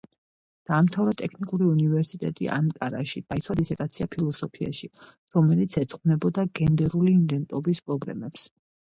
დაამთავრა 0.69 1.11
ტექნიკური 1.21 1.67
უნივერსიტეტი 1.73 2.49
ანკარაში, 2.55 3.23
დაიცვა 3.29 3.57
დისერტაცია 3.61 4.09
ფილოსოფიაში, 4.17 4.93
რომელიც 5.39 5.81
ეძღვნებოდა 5.85 6.51
გენდერული 6.65 7.19
იდენტურობის 7.23 7.89
პრობლემებს. 7.89 8.53